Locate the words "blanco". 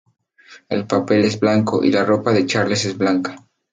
1.39-1.83